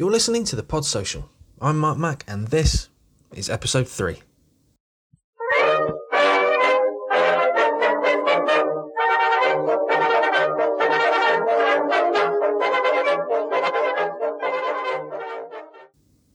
[0.00, 1.28] You're listening to the Pod Social.
[1.60, 2.88] I'm Mark Mack, and this
[3.34, 4.22] is episode three.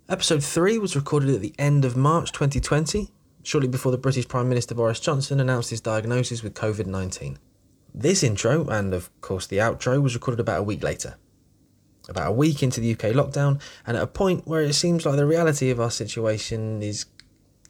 [0.07, 3.09] Episode 3 was recorded at the end of March 2020,
[3.41, 7.39] shortly before the British Prime Minister Boris Johnson announced his diagnosis with COVID 19.
[7.95, 11.15] This intro, and of course the outro, was recorded about a week later.
[12.07, 15.15] About a week into the UK lockdown, and at a point where it seems like
[15.15, 17.05] the reality of our situation is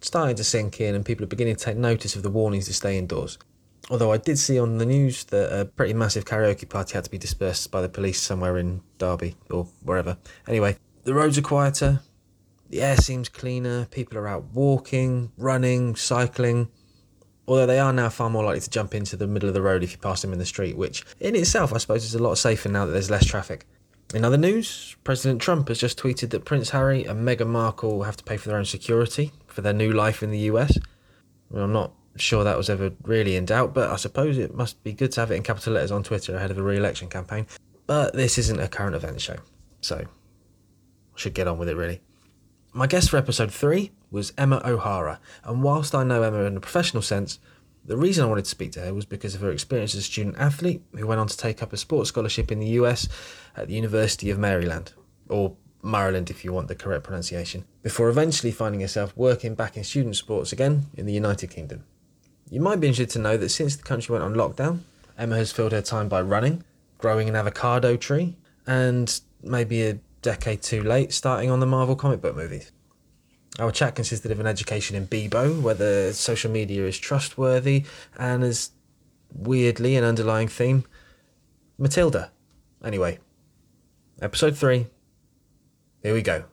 [0.02, 2.74] starting to sink in and people are beginning to take notice of the warnings to
[2.74, 3.38] stay indoors.
[3.90, 7.10] Although I did see on the news that a pretty massive karaoke party had to
[7.10, 10.18] be dispersed by the police somewhere in Derby or wherever.
[10.48, 12.02] Anyway, the roads are quieter,
[12.70, 16.70] the air seems cleaner, people are out walking, running, cycling.
[17.48, 19.84] Although they are now far more likely to jump into the middle of the road
[19.84, 22.36] if you pass them in the street, which in itself I suppose is a lot
[22.36, 23.68] safer now that there's less traffic.
[24.16, 28.04] In other news, President Trump has just tweeted that Prince Harry and Meghan Markle will
[28.04, 30.78] have to pay for their own security for their new life in the US.
[31.50, 34.82] Well, I'm not sure that was ever really in doubt, but I suppose it must
[34.86, 37.10] be good to have it in capital letters on Twitter ahead of a re election
[37.10, 37.46] campaign.
[37.88, 39.36] But this isn't a current event show,
[39.82, 42.00] so I should get on with it really.
[42.72, 46.62] My guest for episode 3 was Emma O'Hara, and whilst I know Emma in a
[46.62, 47.38] professional sense,
[47.86, 50.04] the reason I wanted to speak to her was because of her experience as a
[50.04, 53.08] student athlete who went on to take up a sports scholarship in the US
[53.56, 54.94] at the University of Maryland,
[55.30, 59.84] or Maryland if you want the correct pronunciation, before eventually finding herself working back in
[59.84, 61.84] student sports again in the United Kingdom.
[62.50, 64.80] You might be interested to know that since the country went on lockdown,
[65.18, 66.64] Emma has filled her time by running,
[66.98, 72.22] growing an avocado tree, and maybe a decade too late starting on the Marvel comic
[72.22, 72.72] book movies.
[73.58, 77.86] Our chat consisted of an education in Bebo, whether social media is trustworthy,
[78.18, 78.72] and as
[79.34, 80.84] weirdly an underlying theme,
[81.78, 82.32] Matilda.
[82.84, 83.20] Anyway,
[84.22, 84.88] episode 3.
[86.04, 86.44] Here we go.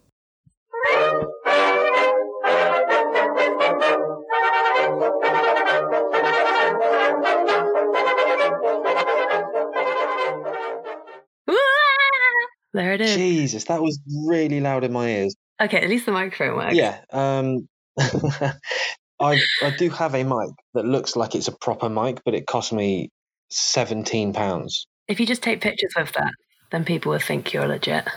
[12.74, 13.14] There it is.
[13.14, 15.36] Jesus, that was really loud in my ears.
[15.62, 16.74] Okay, at least the microphone works.
[16.74, 16.98] Yeah.
[17.12, 17.68] Um,
[17.98, 22.46] I I do have a mic that looks like it's a proper mic, but it
[22.46, 23.10] cost me
[23.50, 24.86] seventeen pounds.
[25.06, 26.32] If you just take pictures with that,
[26.70, 28.08] then people will think you're legit.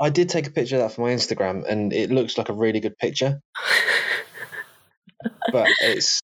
[0.00, 2.54] I did take a picture of that for my Instagram, and it looks like a
[2.54, 3.40] really good picture.
[5.52, 6.20] but it's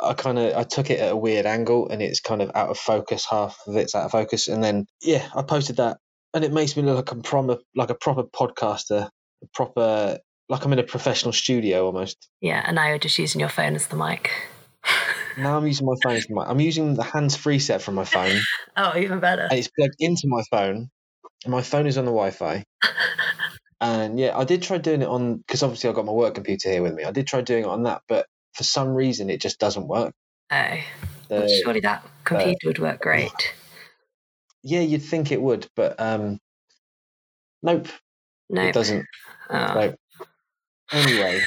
[0.00, 2.70] I kind of I took it at a weird angle, and it's kind of out
[2.70, 3.26] of focus.
[3.28, 5.98] Half of it's out of focus, and then yeah, I posted that,
[6.32, 9.08] and it makes me look like a proper like a proper podcaster,
[9.52, 10.18] proper
[10.48, 12.28] like I'm in a professional studio almost.
[12.40, 14.30] yeah, and now you're just using your phone as the mic.
[15.36, 18.38] Now I'm using my phone as my I'm using the hands-free set from my phone,
[18.76, 19.42] oh, even better.
[19.50, 20.90] and it's plugged into my phone.
[21.44, 22.64] And my phone is on the Wi-Fi.
[23.80, 26.70] And yeah, I did try doing it on because obviously I've got my work computer
[26.70, 27.04] here with me.
[27.04, 30.14] I did try doing it on that, but for some reason it just doesn't work.
[30.50, 30.78] Oh,
[31.28, 33.32] well, surely that computer would work great.
[34.62, 36.38] yeah, you'd think it would, but um,
[37.62, 37.88] nope,
[38.48, 38.62] No.
[38.62, 39.04] it doesn't.
[39.50, 39.96] Nope.
[40.20, 40.26] Uh.
[40.92, 41.40] Anyway,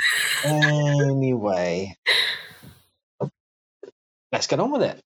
[0.43, 1.95] anyway,
[4.31, 5.01] let's get on with it.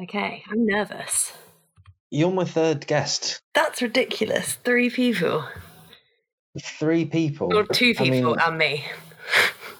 [0.00, 1.32] Okay, I'm nervous.
[2.10, 3.40] You're my third guest.
[3.54, 4.54] That's ridiculous.
[4.64, 5.44] Three people.
[6.60, 7.54] Three people.
[7.54, 8.84] Or two I mean, people and me.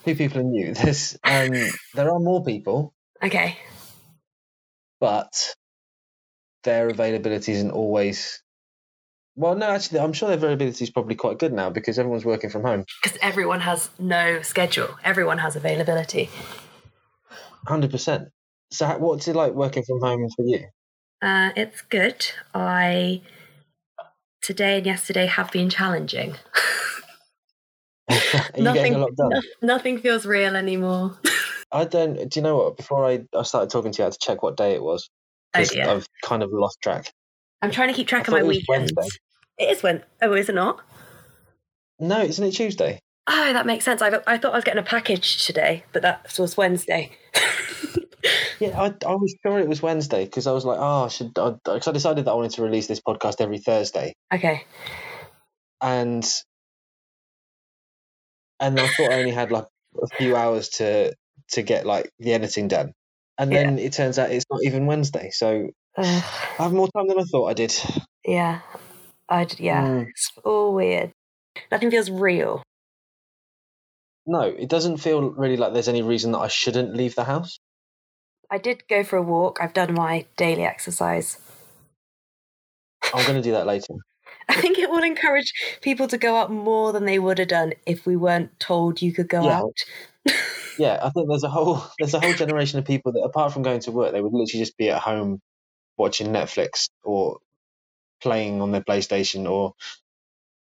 [0.05, 0.75] Two people and you.
[0.75, 1.51] There's um,
[1.95, 3.57] there are more people, Okay.
[5.01, 5.55] but
[6.65, 8.43] their availability isn't always.
[9.37, 12.51] Well, no, actually, I'm sure their availability is probably quite good now because everyone's working
[12.51, 12.85] from home.
[13.03, 14.97] Because everyone has no schedule.
[15.05, 16.29] Everyone has availability.
[17.67, 18.29] Hundred percent.
[18.73, 20.67] So, how- what's it like working from home for you?
[21.23, 22.27] Uh, it's good.
[22.55, 23.23] I
[24.43, 26.35] today and yesterday have been challenging.
[28.35, 29.31] Are you getting a lot done?
[29.31, 31.19] no- nothing feels real anymore.
[31.73, 32.15] I don't.
[32.15, 32.77] Do you know what?
[32.77, 35.11] Before I, I started talking to you, I had to check what day it was.
[35.55, 35.89] Oh dear.
[35.89, 37.13] I've kind of lost track.
[37.63, 38.93] I'm trying to keep track I of my it weekends.
[38.97, 39.19] Wednesday.
[39.59, 40.03] It is when.
[40.23, 40.81] Oh, is it not?
[42.01, 43.01] No, isn't it Tuesday?
[43.27, 44.01] Oh, that makes sense.
[44.01, 47.13] I, I thought I was getting a package today, but that was Wednesday.
[48.61, 51.33] Yeah, I, I was sure it was Wednesday because I was like, oh, I should.
[51.33, 54.65] Because I decided that I wanted to release this podcast every Thursday, okay.
[55.81, 56.29] and
[58.61, 59.67] and I thought I only had like
[60.03, 61.15] a few hours to
[61.51, 62.93] to get like the editing done,
[63.39, 63.63] and Yeah.
[63.71, 65.69] then it turns out it's not even Wednesday, so
[66.59, 67.73] I have more time than I thought I did.
[68.25, 68.61] yeah.
[69.29, 69.89] I yeah.
[69.89, 70.09] Mm.
[70.11, 71.13] It's all weird.
[71.73, 72.63] Nothing feels real.
[74.27, 77.59] No, it doesn't feel really like there's any reason that I shouldn't leave the house.
[78.51, 79.59] I did go for a walk.
[79.61, 81.39] I've done my daily exercise.
[83.13, 83.95] I'm going to do that later.
[84.49, 85.53] I think it will encourage
[85.83, 89.13] people to go out more than they would have done if we weren't told you
[89.13, 89.61] could go Yeah.
[89.61, 89.77] out.
[90.79, 93.63] Yeah, I think there's a whole there's a whole generation of people that apart from
[93.63, 95.41] going to work, they would literally just be at home
[95.97, 97.39] watching Netflix or
[98.23, 99.73] playing on their PlayStation or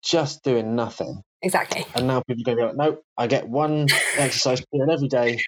[0.04, 1.22] just doing nothing.
[1.44, 1.86] Exactly.
[1.94, 5.08] And now people are going to be like, nope, I get one exercise period every
[5.08, 5.40] day.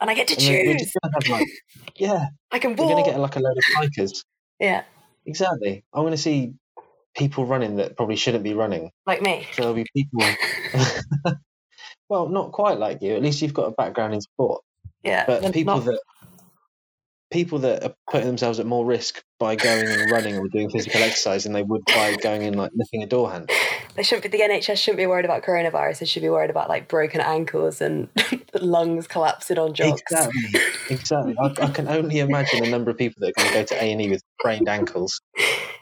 [0.00, 0.44] And I get to choose.
[0.82, 1.48] just going to have like,
[1.96, 4.24] yeah, I can they're going to get like a load of bikers.
[4.60, 4.84] Yeah,
[5.26, 5.84] Exactly.
[5.92, 6.54] I'm going to see
[7.16, 8.90] people running that probably shouldn't be running.
[9.06, 9.46] like me.
[9.52, 10.22] So there'll be people.
[12.08, 13.14] well, not quite like you.
[13.14, 14.62] At least you've got a background in sport.
[15.02, 15.24] Yeah.
[15.26, 16.00] But people not- that
[17.30, 21.02] people that are putting themselves at more risk by going and running or doing physical
[21.02, 23.54] exercise than they would by going and like lifting a door handle.
[23.96, 25.98] they shouldn't be the NHS shouldn't be worried about coronavirus.
[25.98, 28.08] They should be worried about like broken ankles and
[28.54, 30.00] lungs collapsing on jogs.
[30.02, 30.60] Exactly.
[30.88, 31.36] Exactly.
[31.38, 33.84] I, I can only imagine the number of people that are going to go to
[33.84, 35.20] A and E with sprained ankles.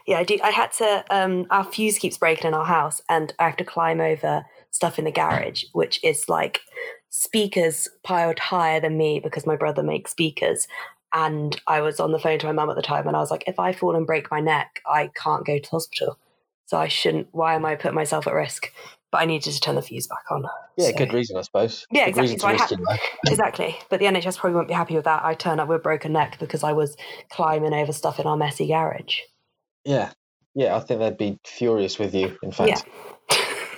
[0.05, 0.37] Yeah, I do.
[0.43, 1.03] I had to.
[1.09, 4.99] Um, our fuse keeps breaking in our house, and I have to climb over stuff
[4.99, 6.61] in the garage, which is like
[7.09, 10.67] speakers piled higher than me because my brother makes speakers.
[11.13, 13.31] And I was on the phone to my mum at the time, and I was
[13.31, 16.17] like, "If I fall and break my neck, I can't go to the hospital,
[16.65, 17.29] so I shouldn't.
[17.31, 18.71] Why am I putting myself at risk?"
[19.11, 20.43] But I needed to turn the fuse back on.
[20.77, 21.87] Yeah, So- good reason, I suppose.
[21.89, 22.37] Yeah, good exactly.
[22.37, 23.01] So to I risk had- your life.
[23.27, 23.77] exactly.
[23.89, 25.23] But the NHS probably won't be happy with that.
[25.23, 26.97] I turn up with a broken neck because I was
[27.31, 29.19] climbing over stuff in our messy garage.
[29.85, 30.11] Yeah.
[30.53, 32.85] Yeah, I think they'd be furious with you, in fact.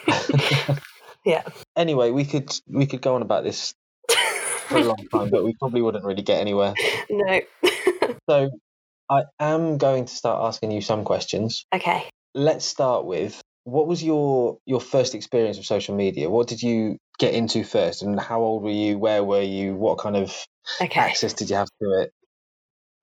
[1.26, 1.44] Yeah.
[1.76, 3.74] Anyway, we could we could go on about this
[4.70, 6.74] for a long time, but we probably wouldn't really get anywhere.
[7.10, 7.42] no.
[8.30, 8.50] So
[9.10, 11.66] I am going to start asking you some questions.
[11.76, 12.10] okay.
[12.34, 16.30] Let's start with what was your your first experience of social media?
[16.30, 18.98] What did you get into first, and how old were you?
[18.98, 19.76] Where were you?
[19.76, 20.34] What kind of
[20.80, 21.00] Okay.
[21.02, 22.12] access did you have to it?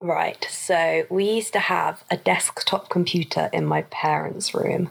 [0.01, 0.45] Right.
[0.49, 4.89] So we used to have a desktop computer in my parents' room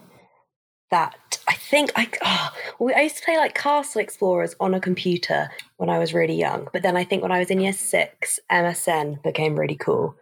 [0.90, 4.80] that I think I oh, we- I used to play like Castle Explorers on a
[4.80, 6.68] computer when I was really young.
[6.72, 10.14] But then I think when I was in year six, MSN became really cool.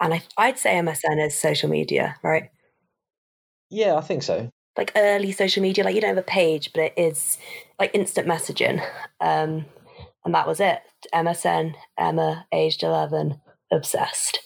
[0.00, 2.50] And I, I'd say MSN is social media, right?
[3.70, 4.50] Yeah, I think so.
[4.76, 7.38] Like early social media, like you don't have a page, but it is
[7.78, 8.80] like instant messaging.
[9.20, 9.66] Um,
[10.24, 10.80] and that was it.
[11.12, 13.40] MSN, Emma, aged 11,
[13.72, 14.40] obsessed.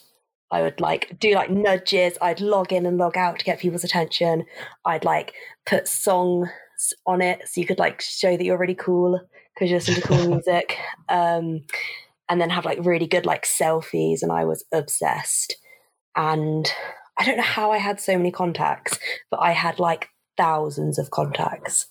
[0.51, 2.17] I would like do like nudges.
[2.23, 4.45] I'd log in and log out to get people's attention.
[4.85, 5.35] I'd like
[5.67, 6.49] put songs
[7.07, 9.21] on it so you could like show that you're really cool
[9.55, 10.79] because you listen to cool music.
[11.09, 11.65] Um,
[12.29, 14.23] and then have like really good like selfies.
[14.23, 15.57] And I was obsessed.
[16.17, 16.71] And
[17.19, 18.99] I don't know how I had so many contacts,
[19.31, 21.87] but I had like thousands of contacts.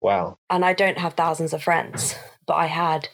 [0.00, 0.38] Wow.
[0.48, 2.14] And I don't have thousands of friends,
[2.46, 3.08] but I had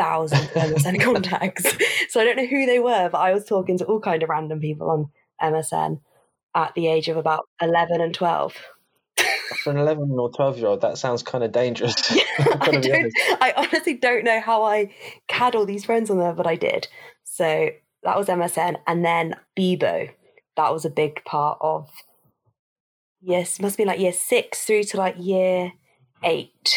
[0.00, 1.66] thousands of MSN contacts.
[2.08, 4.28] So I don't know who they were, but I was talking to all kind of
[4.28, 5.10] random people on
[5.40, 6.00] MSN
[6.56, 8.56] at the age of about 11 and 12.
[9.62, 11.94] For an 11 or 12 year old, that sounds kind of dangerous.
[12.10, 13.12] I, I've gotta be don't.
[13.40, 14.92] I honestly don't know how I
[15.28, 16.88] had all these friends on there, but I did.
[17.22, 17.70] So
[18.02, 18.76] that was MSN.
[18.88, 20.10] And then Bebo,
[20.56, 21.88] that was a big part of,
[23.20, 25.74] yes, must be like year six through to like year
[26.24, 26.76] eight.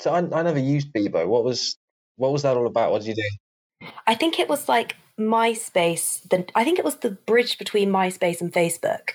[0.00, 1.26] So I, I never used Bebo.
[1.26, 1.78] What was
[2.20, 2.92] what was that all about?
[2.92, 3.88] What did you do?
[4.06, 6.28] I think it was like MySpace.
[6.28, 9.10] The, I think it was the bridge between MySpace and Facebook.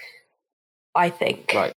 [0.96, 1.52] I think.
[1.54, 1.74] Right.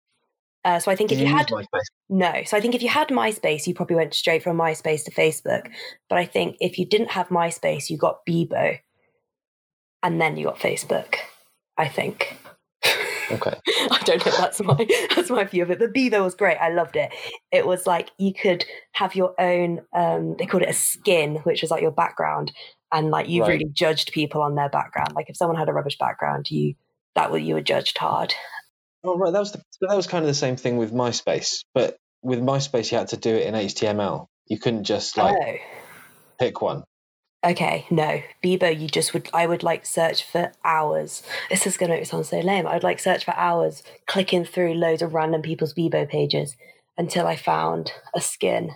[0.63, 1.90] Uh, so I think Did if you use had MySpace?
[2.10, 5.12] no, so I think if you had MySpace, you probably went straight from MySpace to
[5.12, 5.70] Facebook.
[6.10, 8.80] But I think if you didn't have MySpace, you got Bebo,
[10.04, 11.16] and then you got Facebook.
[11.78, 12.38] I think.
[13.31, 13.53] Okay.
[13.67, 14.31] I don't know.
[14.38, 15.79] That's my that's my view of it.
[15.79, 16.57] But Bebo was great.
[16.57, 17.12] I loved it.
[17.51, 19.81] It was like you could have your own.
[19.93, 22.51] Um, they called it a skin, which was like your background,
[22.91, 23.50] and like you Right.
[23.50, 25.13] really judged people on their background.
[25.15, 26.75] Like if someone had a rubbish background, you
[27.15, 28.34] that was you were judged hard.
[29.03, 31.98] Oh right, that was the, that was kind of the same thing with MySpace, but
[32.22, 34.27] with MySpace you had to do it in HTML.
[34.48, 35.55] You couldn't just like oh,
[36.39, 36.84] pick one.
[37.44, 38.77] Okay, no, Bebo.
[38.77, 39.29] You just would.
[39.34, 41.24] I would like search for hours.
[41.50, 42.67] This is going to sound so lame.
[42.67, 46.56] I'd like search for hours, clicking through loads of random people's Bebo pages
[46.98, 48.72] until I found a skin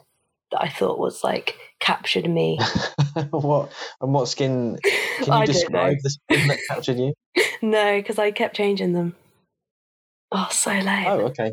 [0.51, 2.59] that I thought was like captured me.
[3.31, 4.77] what and what skin?
[5.17, 7.13] Can you I describe the skin that captured you?
[7.63, 9.15] No, because I kept changing them.
[10.31, 11.05] Oh, so lame.
[11.07, 11.51] Oh, okay.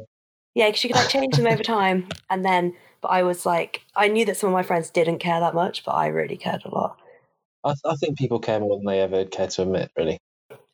[0.59, 2.75] Yeah, because you could like change them over time, and then.
[3.01, 5.85] But I was like, I knew that some of my friends didn't care that much,
[5.85, 6.99] but I really cared a lot.
[7.65, 9.93] I, I think people care more than they ever care to admit.
[9.97, 10.19] Really.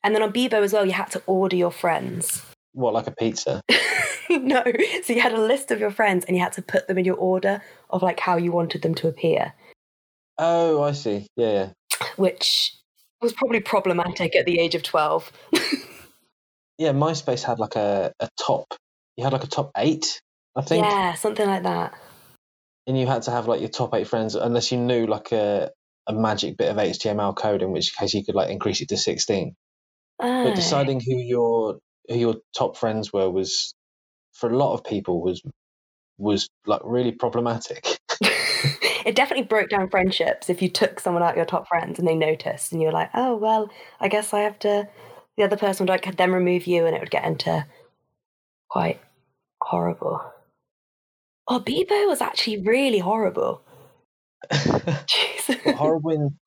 [0.02, 2.46] And then on Bebo as well, you had to order your friends.
[2.72, 3.60] What like a pizza?
[4.30, 4.64] no.
[5.02, 7.04] So you had a list of your friends and you had to put them in
[7.04, 7.60] your order
[7.90, 9.52] of like how you wanted them to appear,
[10.38, 11.26] Oh, I see.
[11.36, 11.68] Yeah, yeah.
[12.16, 12.74] which
[13.20, 15.30] was probably problematic at the age of 12.
[16.78, 18.66] Yeah, MySpace had like a, a top.
[19.16, 20.20] You had like a top eight,
[20.56, 21.94] I think, yeah, something like that.
[22.86, 25.70] and you had to have like your top eight friends, unless you knew like a
[26.06, 28.96] a magic bit of HTML code, in which case you could like increase it to
[28.96, 29.54] sixteen.
[30.20, 30.44] Oh.
[30.44, 31.78] But deciding who your
[32.08, 33.74] who your top friends were was,
[34.32, 35.42] for a lot of people, was
[36.18, 37.86] was like really problematic.
[39.04, 42.14] it definitely broke down friendships if you took someone out your top friends and they
[42.14, 44.88] noticed and you were like, oh, well, I guess I have to.
[45.36, 47.66] The other person would like then remove you and it would get into
[48.74, 49.00] quite
[49.62, 50.20] horrible.
[51.46, 53.62] Oh, Bebo was actually really horrible.
[55.64, 56.38] Horrible in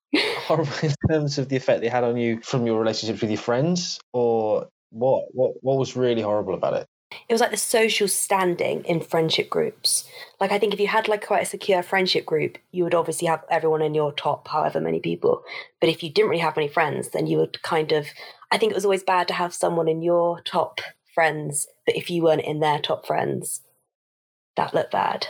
[0.46, 3.38] horrible in terms of the effect they had on you from your relationships with your
[3.38, 5.24] friends, or what?
[5.32, 6.86] What what was really horrible about it?
[7.28, 10.04] it was like the social standing in friendship groups.
[10.40, 13.28] Like I think if you had like quite a secure friendship group, you would obviously
[13.28, 15.42] have everyone in your top however many people.
[15.80, 18.06] But if you didn't really have many friends, then you would kind of
[18.50, 20.80] I think it was always bad to have someone in your top
[21.18, 23.62] friends, but if you weren't in their top friends,
[24.56, 25.26] that looked bad.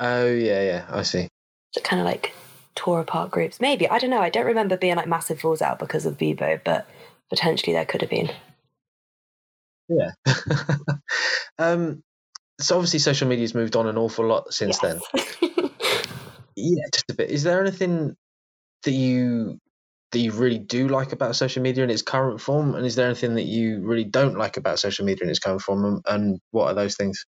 [0.00, 1.28] Oh yeah, yeah, I see.
[1.70, 2.34] So kind of like
[2.74, 3.60] tore apart groups.
[3.60, 4.20] Maybe, I don't know.
[4.20, 6.88] I don't remember being like massive falls out because of Bebo, but
[7.30, 8.32] potentially there could have been.
[9.88, 10.10] Yeah.
[11.60, 12.02] um.
[12.60, 14.98] So obviously, social media's moved on an awful lot since then.
[15.12, 15.70] then.
[16.56, 17.30] Yeah, just a bit.
[17.30, 18.16] Is there anything
[18.84, 19.60] that you
[20.14, 23.06] that you really do like about social media in its current form, and is there
[23.06, 26.40] anything that you really don't like about social media in its current form, and, and
[26.52, 27.26] what are those things?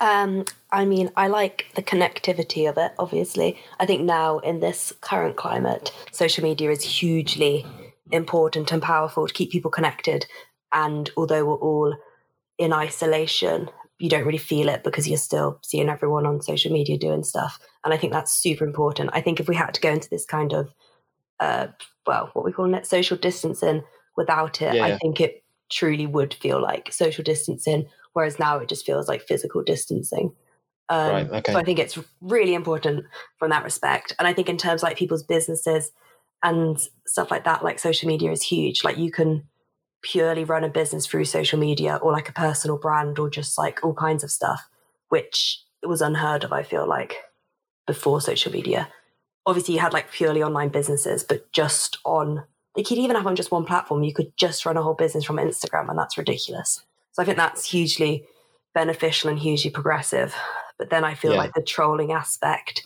[0.00, 3.58] Um, I mean, I like the connectivity of it, obviously.
[3.80, 7.66] I think now in this current climate, social media is hugely
[8.10, 10.26] important and powerful to keep people connected.
[10.72, 11.96] And although we're all
[12.58, 16.98] in isolation, you don't really feel it because you're still seeing everyone on social media
[16.98, 17.58] doing stuff.
[17.84, 19.10] And I think that's super important.
[19.12, 20.72] I think if we had to go into this kind of,
[21.40, 21.68] uh,
[22.06, 23.82] well, what we call it, social distancing
[24.16, 24.98] without it, Yeah, I yeah.
[24.98, 29.62] think it truly would feel like social distancing whereas now it just feels like physical
[29.62, 30.32] distancing.
[30.88, 31.52] Um, Right, okay.
[31.52, 33.04] So I think it's really important
[33.38, 34.12] from that respect.
[34.18, 35.92] And I think in terms of like people's businesses
[36.42, 36.76] and
[37.06, 38.82] stuff like that, like social media is huge.
[38.82, 39.46] Like you can
[40.02, 43.84] purely run a business through social media or like a personal brand or just like
[43.84, 44.68] all kinds of stuff,
[45.10, 47.14] which was unheard of, I feel like,
[47.86, 48.88] before social media.
[49.48, 52.44] Obviously, you had like purely online businesses, but just on,
[52.76, 55.24] like you'd even have on just one platform, you could just run a whole business
[55.24, 56.84] from Instagram, and that's ridiculous.
[57.12, 58.24] So I think that's hugely
[58.74, 60.34] beneficial and hugely progressive.
[60.78, 61.38] But then I feel Yeah.
[61.38, 62.84] like the trolling aspect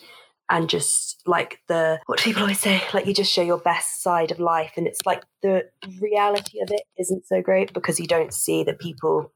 [0.49, 2.81] and just like the what do people always say?
[2.93, 6.71] Like you just show your best side of life, and it's like the reality of
[6.71, 9.31] it isn't so great because you don't see the people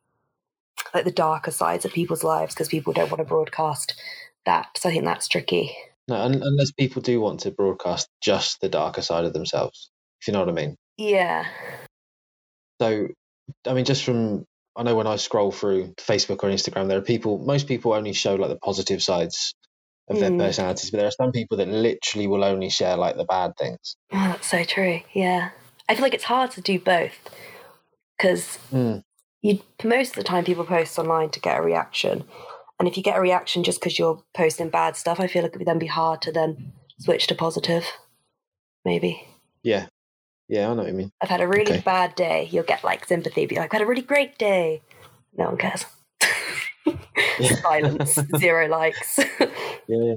[0.94, 3.96] like the darker sides of people's lives because people don't want to broadcast
[4.46, 4.78] that.
[4.78, 5.76] So I think that's tricky.
[6.08, 9.90] No, un- unless people do want to broadcast just the darker side of themselves,
[10.22, 10.76] if you know what I mean.
[10.98, 11.46] Yeah.
[12.82, 13.08] So,
[13.66, 14.46] I mean, just from
[14.76, 17.40] I know when I scroll through Facebook or Instagram, there are people.
[17.40, 19.54] Most people only show like the positive sides
[20.08, 20.38] of their Mm.
[20.40, 23.98] personalities, but there are some people that literally will only share like the bad things.
[24.14, 25.02] Oh, that's so true.
[25.14, 25.50] Yeah.
[25.90, 27.14] I feel like it's hard to do both
[28.18, 29.02] because Mm.
[29.42, 32.24] you most of the time people post online to get a reaction.
[32.80, 35.54] And if you get a reaction just because you're posting bad stuff, I feel like
[35.54, 37.86] it would then be hard to then switch to positive.
[38.86, 39.28] Maybe.
[39.64, 39.88] Yeah,
[40.48, 41.12] yeah, I know what you mean.
[41.22, 41.82] I've had a really Okay.
[41.82, 42.48] bad day.
[42.52, 44.82] You'll get like sympathy, be like, I've had a really great day.
[45.36, 45.86] No one cares.
[47.62, 49.20] Silence, zero likes.
[49.90, 50.16] Yeah.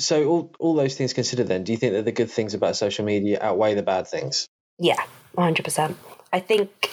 [0.00, 2.74] so, all all those things considered, then, do you think that the good things about
[2.76, 4.46] social media outweigh the bad things?
[4.78, 5.00] Yeah,
[5.36, 5.94] 100%.
[6.32, 6.90] I think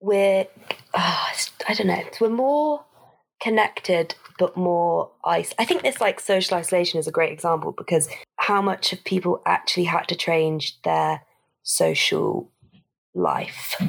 [0.00, 0.46] we're,
[0.94, 2.84] ah, it's- I don't know, we're more
[3.40, 5.52] connected, but more ice.
[5.58, 9.42] I think this like social isolation is a great example because how much have people
[9.46, 11.22] actually had to change their
[11.62, 12.50] social
[13.14, 13.80] life?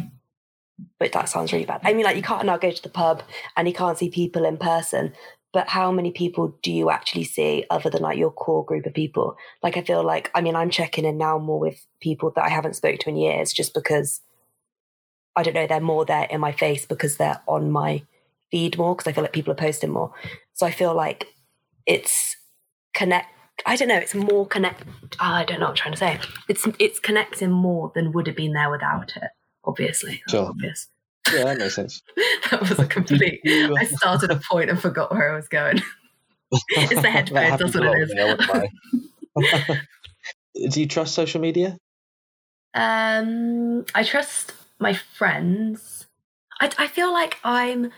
[0.99, 1.81] But that sounds really bad.
[1.83, 3.23] I mean, like you can't now go to the pub
[3.55, 5.13] and you can't see people in person.
[5.53, 8.93] But how many people do you actually see other than like your core group of
[8.93, 9.37] people?
[9.63, 12.49] Like I feel like I mean I'm checking in now more with people that I
[12.49, 14.19] haven't spoke to in years just because
[15.33, 18.03] I don't know they're more there in my face because they're on my
[18.51, 20.13] feed more because I feel like people are posting more.
[20.53, 21.27] So I feel like
[21.85, 22.35] it's
[22.93, 23.27] connect
[23.65, 24.83] I don't know, it's more connect
[25.19, 26.19] ah, I don't know what I'm trying to say.
[26.49, 29.29] It's it's connecting more than would have been there without it,
[29.63, 30.21] obviously.
[30.25, 30.47] That's Sure.
[30.49, 30.87] obvious.
[31.33, 32.01] Yeah, that makes sense.
[32.51, 35.81] that was a complete I started a point and forgot where I was going.
[36.69, 38.13] It's the headphones, that's what it is.
[38.13, 39.81] me, I won't lie.
[40.69, 41.77] do you trust social media?
[42.73, 46.05] Um, I trust my friends.
[46.61, 47.91] I, I feel like I'm.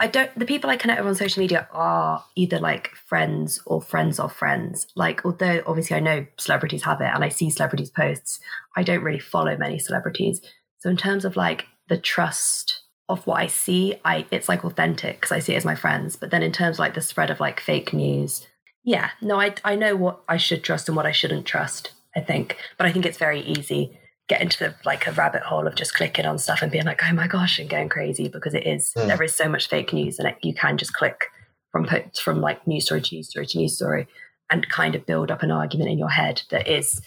[0.00, 0.36] I don't.
[0.36, 4.32] The people I connect with on social media are either like friends or friends of
[4.32, 4.86] friends.
[4.96, 8.40] Like, although obviously I know celebrities have it and I see celebrities' posts,
[8.74, 10.40] I don't really follow many celebrities.
[10.78, 12.80] So in terms of like the trust
[13.10, 16.16] of what I see, I it's like authentic because I see it as my friends.
[16.16, 18.46] But then in terms like the spread of like fake news,
[18.82, 21.92] yeah, no, I I know what I should trust and what I shouldn't trust.
[22.16, 23.99] I think, but I think it's very easy
[24.30, 27.02] get into the like a rabbit hole of just clicking on stuff and being like,
[27.04, 29.08] oh my gosh, and going crazy because it is Mm.
[29.08, 31.26] there is so much fake news and it, you can just click
[31.72, 34.06] from po- from like news story to news story to news story
[34.50, 37.02] and kind of build up an argument in your head that is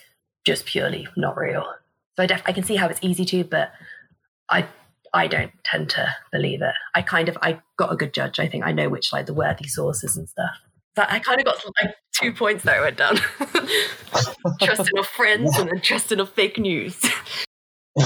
[0.45, 1.65] just purely not real.
[2.17, 3.71] So I def- I can see how it's easy to, but
[4.49, 4.67] I
[5.13, 6.73] I don't tend to believe it.
[6.93, 8.39] I kind of I got a good judge.
[8.39, 10.55] I think I know which like the worthy sources and stuff.
[10.95, 13.17] But I kind of got like two points that I went down.
[14.61, 17.01] trusting of friends and then trusting of fake news.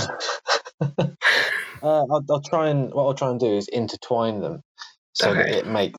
[1.84, 4.62] Uh, I'll, I'll try and what I'll try and do is intertwine them
[5.14, 5.96] so that it makes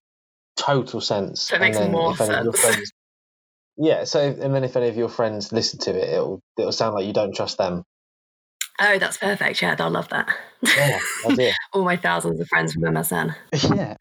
[0.57, 1.43] total sense.
[1.43, 2.75] So it makes more if any of your sense.
[2.75, 2.93] friends-
[3.77, 4.03] yeah.
[4.05, 7.07] So and then if any of your friends listen to it, it'll it'll sound like
[7.07, 7.85] you don't trust them.
[8.81, 9.63] Oh, that's perfect.
[9.63, 10.29] Yeah, they'll love that.
[10.63, 10.99] Yeah.
[11.73, 13.35] All my thousands of friends from MSN.
[13.77, 13.95] yeah.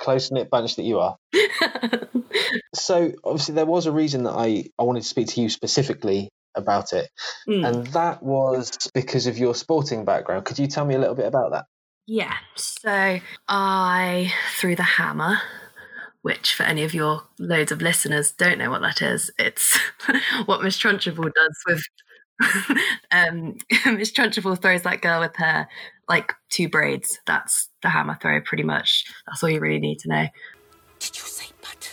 [0.00, 1.16] Close knit bunch that you are.
[2.74, 6.30] So obviously there was a reason that I I wanted to speak to you specifically
[6.56, 7.08] about it,
[7.48, 7.66] Mm.
[7.66, 10.44] and that was because of your sporting background.
[10.44, 11.66] Could you tell me a little bit about that?
[12.06, 12.34] Yeah.
[12.56, 15.38] So I threw the hammer,
[16.22, 19.30] which for any of your loads of listeners don't know what that is.
[19.38, 19.78] It's
[20.46, 21.82] what Miss Trunchbull does with.
[23.10, 23.56] um,
[23.96, 25.68] Miss Trunchbull throws that girl with her
[26.10, 27.20] like two braids.
[27.24, 29.04] That's the hammer throw, pretty much.
[29.26, 30.26] That's all you really need to know.
[30.98, 31.88] Did you say butt?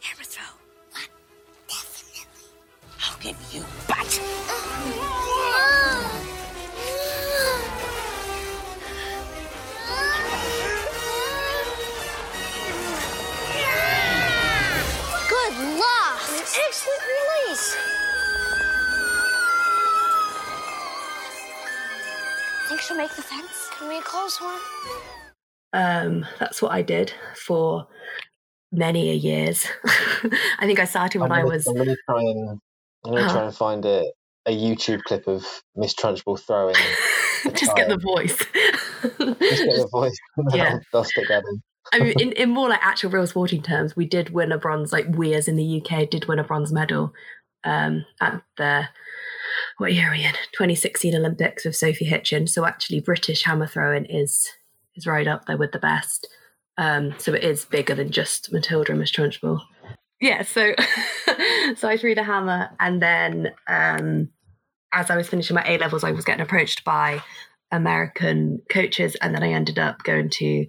[0.00, 0.44] Hammer throw?
[0.92, 1.08] What?
[1.66, 2.28] Definitely.
[3.04, 4.20] I'll give you butt.
[15.28, 16.58] Good loft.
[16.68, 17.13] Excellent
[22.94, 23.70] Think make the fence?
[23.76, 24.60] Can we close one?
[25.72, 27.88] Um, that's what I did for
[28.70, 29.66] many a years.
[29.84, 32.60] I think I started when I'm I was I'm going to try and
[33.04, 33.32] I'm going to Uh-huh.
[33.32, 34.04] try and find a,
[34.46, 36.76] a YouTube clip of Miss Trunchbull throwing.
[37.54, 38.38] just get the voice.
[38.38, 40.16] Just get the voice.
[40.54, 40.74] Yeah.
[40.74, 41.62] I'll, I'll stick that in.
[41.92, 44.92] I mean, in, in more like actual real sporting terms, we did win a bronze.
[44.92, 47.12] Like we, as in the UK, did win a bronze medal
[47.64, 48.88] um, at the
[49.78, 50.32] what year are we in?
[50.52, 52.48] 2016 Olympics with Sophie Hitchon.
[52.48, 54.50] So actually, British hammer throwing is
[54.96, 56.28] is right up there with the best.
[56.76, 59.60] Um, so it is bigger than just Matilda and Miss Trunchbull.
[60.20, 60.42] Yeah.
[60.42, 60.74] So
[61.76, 64.28] so I threw the hammer, and then um,
[64.92, 67.22] as I was finishing my A levels, I was getting approached by
[67.70, 70.66] American coaches, and then I ended up going to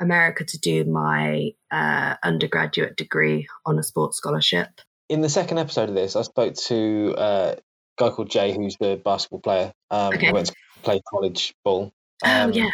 [0.00, 4.68] America to do my uh, undergraduate degree on a sports scholarship.
[5.08, 7.62] In the second episode of this, I spoke to uh, a
[7.98, 9.72] guy called Jay, who's the basketball player.
[9.90, 10.28] Um, Okay.
[10.28, 11.92] who went to play college ball.
[12.24, 12.70] oh Um, yeah,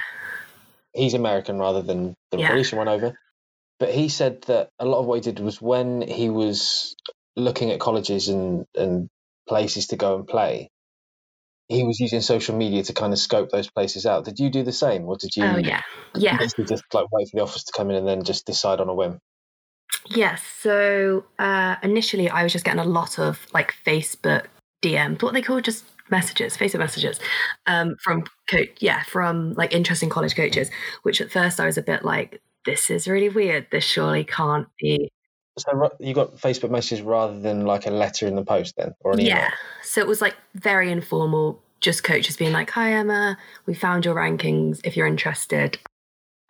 [0.95, 2.49] He's American rather than the Yeah.
[2.49, 3.15] British went over.
[3.81, 6.95] But he said that a lot of what he did was when he was
[7.37, 9.09] looking at colleges and, and
[9.49, 10.69] places to go and play,
[11.69, 14.25] he was using social media to kind of scope those places out.
[14.25, 15.81] Did you do the same, or did you oh yeah,
[16.15, 16.39] yeah.
[16.39, 18.89] basically just like wait for the offers to come in and then just decide on
[18.89, 19.19] a whim?
[20.07, 20.43] Yes.
[20.61, 24.47] So uh, initially, I was just getting a lot of like Facebook
[24.85, 27.19] DMs, what they call just messages, Facebook messages,
[27.67, 30.71] um, from coach, yeah, from like interesting college coaches.
[31.03, 33.67] Which at first I was a bit like, this is really weird.
[33.71, 35.11] This surely can't be.
[35.57, 39.13] So you got Facebook messages rather than like a letter in the post then, or
[39.13, 39.37] an email?
[39.37, 39.51] Yeah.
[39.83, 44.15] So it was like very informal, just coaches being like, "Hi Emma, we found your
[44.15, 44.81] rankings.
[44.85, 45.79] If you're interested,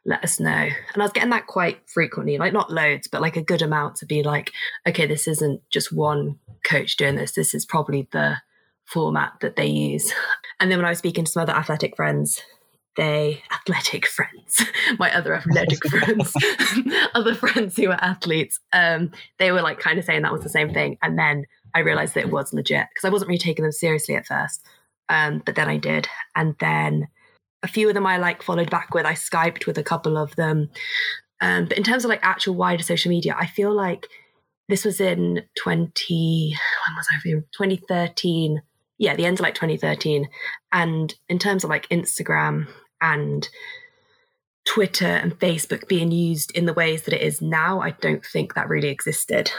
[0.06, 3.36] let us know." And I was getting that quite frequently, like not loads, but like
[3.36, 4.52] a good amount to be like,
[4.88, 7.32] "Okay, this isn't just one coach doing this.
[7.32, 8.38] This is probably the
[8.84, 10.12] format that they use."
[10.60, 12.40] And then when I was speaking to some other athletic friends,
[12.96, 14.64] they athletic friends,
[14.98, 16.32] my other athletic friends,
[17.14, 20.48] other friends who are athletes, um, they were like kind of saying that was the
[20.48, 20.96] same thing.
[21.02, 24.14] And then I realized that it was legit because I wasn't really taking them seriously
[24.14, 24.64] at first.
[25.08, 26.08] Um, but then I did.
[26.36, 27.08] And then
[27.62, 29.06] a few of them I like followed back with.
[29.06, 30.70] I Skyped with a couple of them.
[31.40, 34.08] Um, but in terms of like actual wider social media, I feel like
[34.68, 37.18] this was in 20, when was I?
[37.22, 38.62] 2013.
[38.98, 40.28] Yeah, the end of like 2013.
[40.72, 42.68] And in terms of like Instagram
[43.00, 43.48] and
[44.64, 48.54] Twitter and Facebook being used in the ways that it is now, I don't think
[48.54, 49.50] that really existed.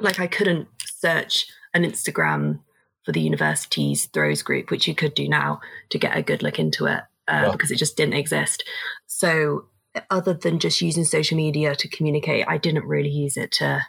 [0.00, 2.60] Like I couldn't search an Instagram
[3.04, 5.60] for the university's throws group, which you could do now
[5.90, 7.00] to get a good look into it.
[7.28, 7.52] uh, Wow.
[7.52, 8.64] because it just didn't exist.
[9.06, 9.66] So,
[10.10, 13.84] other than just using social media to communicate, I didn't really use it to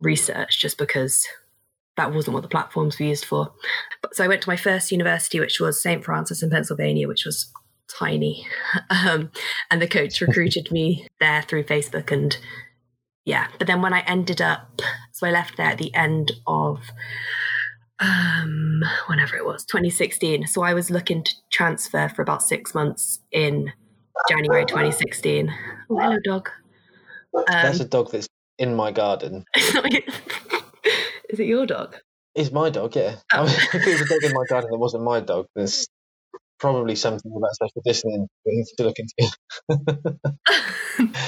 [0.00, 1.26] research just because
[1.96, 3.52] that wasn't what the platforms were used for.
[4.02, 6.04] But, so, I went to my first university, which was St.
[6.04, 7.52] Francis in Pennsylvania, which was
[7.88, 8.46] tiny.
[8.90, 9.30] Um,
[9.70, 12.10] and the coach recruited me there through Facebook.
[12.10, 12.36] And
[13.24, 14.80] yeah, but then when I ended up,
[15.12, 16.80] so I left there at the end of
[18.00, 23.20] um whenever it was 2016 so i was looking to transfer for about six months
[23.30, 23.72] in
[24.28, 25.48] january 2016
[25.90, 26.50] oh hello dog
[27.36, 29.44] um, That's a dog that's in my garden.
[29.56, 31.96] is it your dog
[32.34, 33.16] It's my dog, yeah.
[33.32, 33.42] Oh.
[33.42, 35.88] I mean, if it was a dog in my garden that wasn't my dog, there's
[36.58, 40.30] probably something about social distancing we need to look into.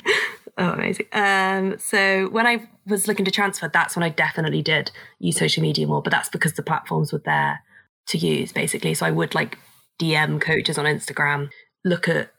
[0.59, 4.91] oh amazing um so when i was looking to transfer that's when i definitely did
[5.19, 7.61] use social media more but that's because the platforms were there
[8.07, 9.59] to use basically so i would like
[10.01, 11.51] dm coaches on instagram
[11.85, 12.33] look at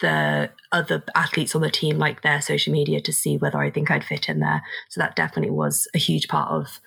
[0.00, 3.90] the other athletes on the team like their social media to see whether i think
[3.90, 4.62] i'd fit in there.
[4.88, 6.80] So that definitely was a huge part of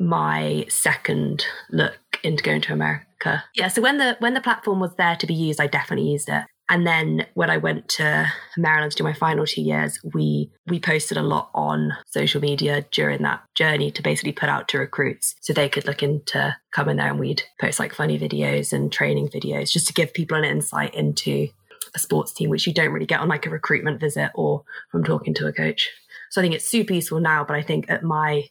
[0.00, 3.44] my second look into going to america.
[3.54, 6.28] Yeah so when the when the platform was there to be used i definitely used
[6.28, 6.44] it.
[6.70, 10.80] And then when I went to Maryland to do my final two years, we we
[10.80, 15.34] posted a lot on social media during that journey to basically put out to recruits
[15.42, 19.28] so they could look into coming there and we'd post like funny videos and training
[19.28, 21.48] videos just to give people an insight into
[21.94, 25.04] a sports team, which you don't really get on like a recruitment visit or from
[25.04, 25.90] talking to a coach.
[26.30, 28.48] So I think it's super useful now, but I think at my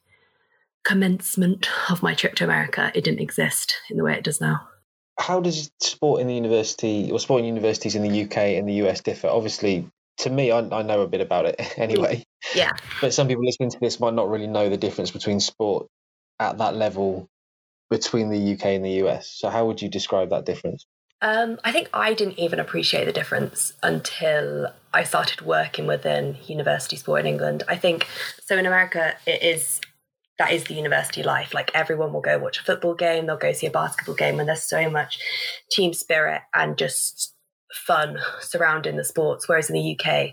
[0.84, 4.68] commencement of my trip to America, it didn't exist in the way it does now.
[5.20, 9.02] How does sport in the university or sporting universities in the UK and the US
[9.02, 9.28] differ?
[9.28, 9.88] Obviously,
[10.20, 12.24] to me, I, I know a bit about it anyway.
[12.56, 12.72] Yeah.
[13.02, 15.88] But some people listening to this might not really know the difference between sport
[16.40, 17.30] at that level
[17.90, 19.30] between the UK and the US.
[19.30, 20.86] So, how would you describe that difference?
[21.24, 26.98] Um, I think I didn't even appreciate the difference until I started working within university
[26.98, 27.64] sport in England.
[27.70, 28.08] I think
[28.44, 29.80] so in America it is
[30.38, 31.54] that is the university life.
[31.54, 34.50] Like everyone will go watch a football game, they'll go see a basketball game, and
[34.50, 35.18] there's so much
[35.72, 37.34] team spirit and just
[37.74, 39.48] fun surrounding the sports.
[39.48, 40.32] Whereas in the UK,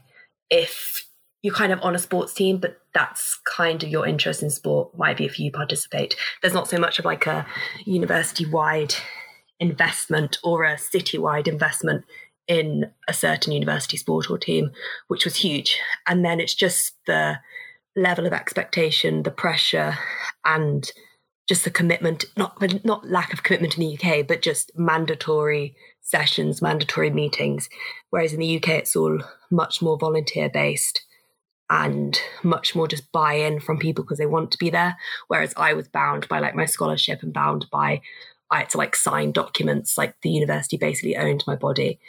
[0.50, 1.06] if
[1.42, 4.98] you're kind of on a sports team, but that's kind of your interest in sport,
[4.98, 6.16] might be if you participate.
[6.42, 7.46] There's not so much of like a
[7.86, 8.96] university wide
[9.60, 12.04] investment or a citywide investment
[12.48, 14.72] in a certain university sport or team,
[15.06, 15.78] which was huge.
[16.06, 17.38] And then it's just the
[17.94, 19.96] level of expectation, the pressure,
[20.44, 20.90] and
[21.48, 26.62] just the commitment, not not lack of commitment in the UK, but just mandatory sessions,
[26.62, 27.68] mandatory meetings.
[28.10, 29.20] Whereas in the UK, it's all
[29.50, 31.02] much more volunteer based
[31.68, 34.96] and much more just buy in from people because they want to be there.
[35.28, 38.00] Whereas I was bound by like my scholarship and bound by
[38.50, 42.00] I had to like sign documents, like the university basically owned my body.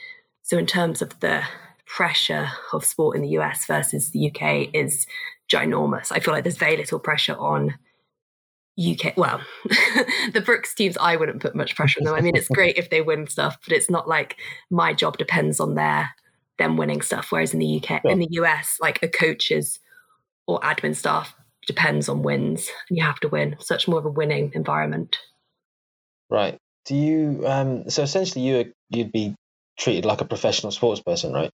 [0.42, 1.44] So in terms of the
[1.86, 5.06] pressure of sport in the US versus the UK is
[5.52, 6.12] ginormous.
[6.12, 7.76] I feel like there's very little pressure on
[8.80, 9.18] UK.
[9.18, 9.42] Well,
[10.34, 12.16] the Brookes teams, I wouldn't put much pressure on them.
[12.16, 14.38] I mean, it's great if they win stuff, but it's not like
[14.70, 16.12] my job depends on their
[16.58, 17.28] them winning stuff.
[17.32, 19.80] Whereas in the UK, in the US, like a coach's
[20.48, 21.36] or admin staff
[21.68, 23.56] depends on wins, and you have to win.
[23.60, 25.18] Such more of a winning environment.
[26.32, 26.58] Right.
[26.86, 27.44] Do you?
[27.46, 29.36] Um, so essentially, you you'd be
[29.78, 31.52] treated like a professional sports person, right?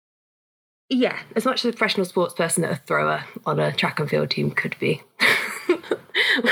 [0.89, 4.09] Yeah, as much as a professional sports person that a thrower on a track and
[4.09, 5.01] field team could be.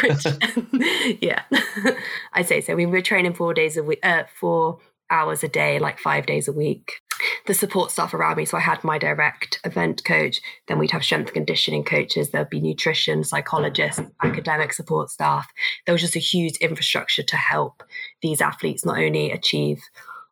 [0.02, 0.26] Which,
[1.22, 1.44] yeah,
[2.34, 2.74] I'd say so.
[2.74, 4.80] I mean, we're training four days a week, uh, four
[5.12, 6.94] hours a day, like five days a week.
[7.46, 8.46] The support staff around me.
[8.46, 10.42] So I had my direct event coach.
[10.68, 12.30] Then we'd have strength conditioning coaches.
[12.30, 15.48] There'd be nutrition, psychologists, academic support staff.
[15.86, 17.84] There was just a huge infrastructure to help
[18.22, 19.82] these athletes not only achieve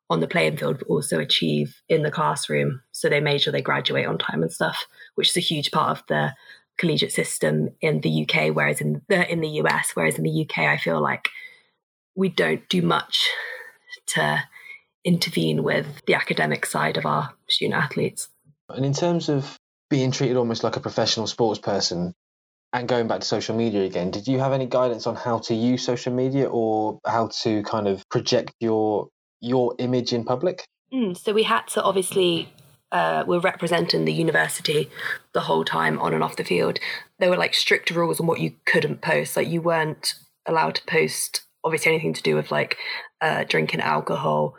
[0.09, 2.81] on the playing field, but also achieve in the classroom.
[2.91, 5.97] So they made sure they graduate on time and stuff, which is a huge part
[5.97, 6.33] of the
[6.77, 10.65] collegiate system in the UK, whereas in the in the US, whereas in the UK,
[10.65, 11.29] I feel like
[12.15, 13.29] we don't do much
[14.07, 14.43] to
[15.03, 18.29] intervene with the academic side of our student athletes.
[18.69, 19.57] And in terms of
[19.89, 22.13] being treated almost like a professional sports person
[22.73, 25.53] and going back to social media again, did you have any guidance on how to
[25.53, 29.09] use social media or how to kind of project your
[29.41, 30.63] your image in public?
[30.93, 32.53] Mm, so we had to obviously
[32.91, 34.89] uh, we're representing the university
[35.33, 36.79] the whole time on and off the field.
[37.19, 39.35] There were like strict rules on what you couldn't post.
[39.35, 40.13] Like you weren't
[40.45, 42.77] allowed to post obviously anything to do with like
[43.21, 44.55] uh, drinking alcohol,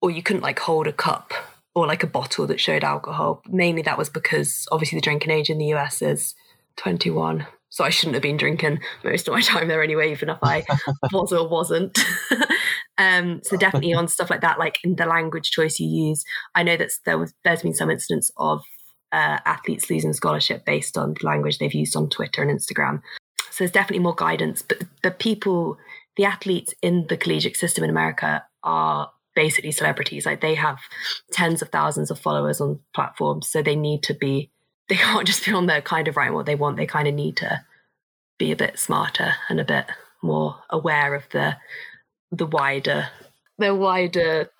[0.00, 1.32] or you couldn't like hold a cup
[1.74, 3.42] or like a bottle that showed alcohol.
[3.48, 6.34] Mainly that was because obviously the drinking age in the US is
[6.76, 7.46] 21.
[7.68, 10.64] So I shouldn't have been drinking most of my time there anyway, even if I
[11.12, 11.98] was or wasn't.
[13.00, 16.22] Um, so definitely on stuff like that, like in the language choice you use.
[16.54, 18.62] I know that there was there's been some instance of
[19.10, 23.00] uh, athletes losing scholarship based on the language they've used on Twitter and Instagram.
[23.50, 25.78] So there's definitely more guidance, but the people,
[26.16, 30.26] the athletes in the collegiate system in America are basically celebrities.
[30.26, 30.78] Like they have
[31.32, 34.50] tens of thousands of followers on platforms, so they need to be.
[34.88, 36.76] They can't just be on there kind of writing what they want.
[36.76, 37.64] They kind of need to
[38.38, 39.86] be a bit smarter and a bit
[40.22, 41.56] more aware of the
[42.32, 43.08] the wider
[43.58, 44.50] the wider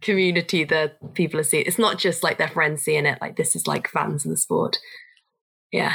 [0.00, 1.64] community that people are seeing.
[1.66, 3.18] It's not just like their friends seeing it.
[3.20, 4.78] Like this is like fans of the sport.
[5.72, 5.94] Yeah.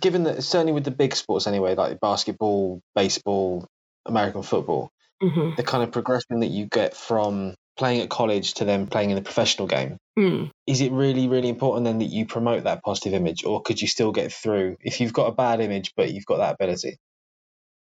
[0.00, 3.66] Given that certainly with the big sports anyway, like basketball, baseball,
[4.04, 8.64] American football, hmm the kind of progression that you get from playing at college to
[8.64, 10.50] then playing in the professional game Mm.
[10.66, 13.86] is it really really important then that you promote that positive image or could you
[13.86, 16.98] still get through if you've got a bad image but you've got that ability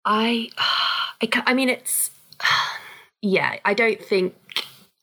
[0.05, 2.11] I, I, I mean, it's,
[3.21, 4.35] yeah, I don't think,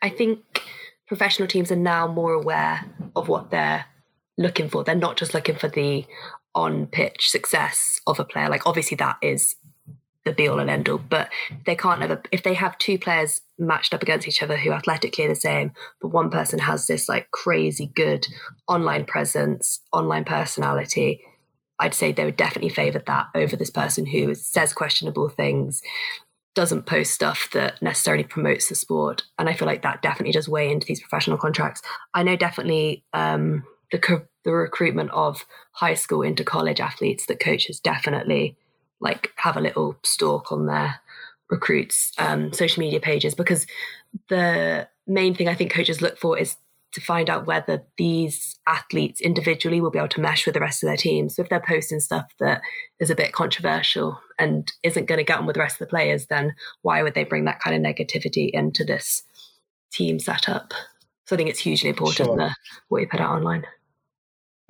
[0.00, 0.62] I think
[1.06, 3.84] professional teams are now more aware of what they're
[4.38, 4.84] looking for.
[4.84, 6.06] They're not just looking for the
[6.54, 8.48] on pitch success of a player.
[8.48, 9.56] Like, obviously, that is
[10.24, 11.30] the be all and end all, but
[11.66, 15.24] they can't ever, if they have two players matched up against each other who athletically
[15.24, 18.26] are the same, but one person has this like crazy good
[18.68, 21.22] online presence, online personality,
[21.78, 25.82] I'd say they would definitely favour that over this person who says questionable things,
[26.54, 29.22] doesn't post stuff that necessarily promotes the sport.
[29.38, 31.82] And I feel like that definitely does weigh into these professional contracts.
[32.14, 37.80] I know definitely um, the the recruitment of high school into college athletes that coaches
[37.80, 38.56] definitely
[39.02, 41.00] like have a little stalk on their
[41.50, 43.66] recruits um, social media pages because
[44.30, 46.56] the main thing I think coaches look for is
[46.92, 50.82] to find out whether these athletes individually will be able to mesh with the rest
[50.82, 51.28] of their team.
[51.28, 52.60] So if they're posting stuff that
[53.00, 55.90] is a bit controversial and isn't going to get on with the rest of the
[55.90, 59.22] players, then why would they bring that kind of negativity into this
[59.90, 60.74] team setup?
[61.26, 62.36] So I think it's hugely important Sure.
[62.36, 62.54] the,
[62.88, 63.64] what you put out online.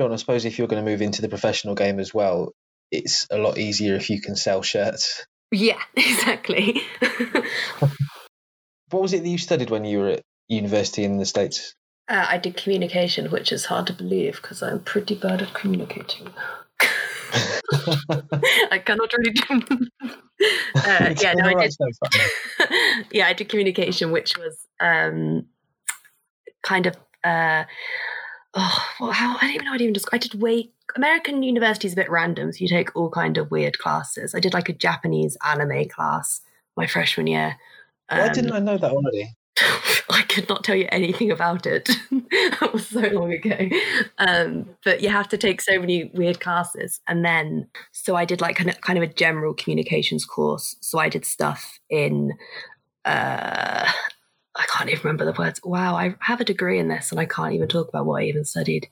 [0.01, 2.55] John, I suppose if you're going to move into the professional game as well
[2.92, 6.83] it's a lot easier if you can sell shirts Yeah, exactly.
[8.90, 11.74] what was it that you studied when you were at university in the states
[12.09, 16.28] Uh, I did communication, which is hard to believe because I'm pretty bad at communicating.
[18.70, 19.55] I cannot really do.
[20.76, 21.72] uh, yeah, no, I did.
[21.72, 21.87] So
[23.12, 25.46] yeah, I did communication, which was um,
[26.62, 26.96] kind of.
[27.24, 27.64] Uh,
[28.55, 30.20] oh, well, how I don't even know how to even describe.
[30.20, 30.74] I did wait.
[30.96, 34.35] American university is a bit random, so you take all kind of weird classes.
[34.35, 36.40] I did like a Japanese anime class
[36.76, 37.57] my freshman year.
[38.09, 39.37] Why Um, didn't I know that already?
[40.11, 41.87] I could not tell you anything about it.
[42.11, 43.68] that was so long ago.
[44.18, 47.00] Um, but you have to take so many weird classes.
[47.07, 50.76] And then, so I did like kind of, kind of a general communications course.
[50.81, 52.33] So I did stuff in,
[53.05, 53.90] uh,
[54.55, 55.61] I can't even remember the words.
[55.65, 58.27] Wow, I have a degree in this and I can't even talk about what I
[58.27, 58.87] even studied.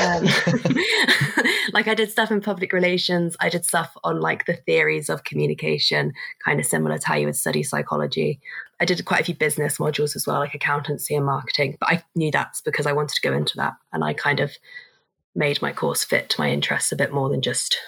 [0.00, 0.24] Um,
[1.72, 3.36] like I did stuff in public relations.
[3.38, 6.12] I did stuff on like the theories of communication,
[6.44, 8.40] kind of similar to how you would study psychology.
[8.80, 11.76] I did quite a few business modules as well, like accountancy and marketing.
[11.78, 14.52] But I knew that's because I wanted to go into that, and I kind of
[15.36, 17.78] made my course fit to my interests a bit more than just